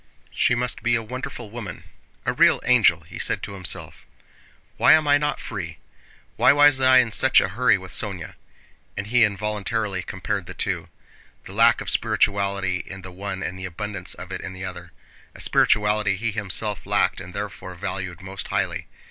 [0.31, 1.83] "She must be a wonderful woman.
[2.25, 4.03] A real angel!" he said to himself.
[4.77, 5.77] "Why am I not free?
[6.37, 8.33] Why was I in such a hurry with Sónya?"
[8.97, 10.89] And he involuntarily compared the two:
[11.45, 15.39] the lack of spirituality in the one and the abundance of it in the other—a
[15.39, 18.87] spirituality he himself lacked and therefore valued most highly.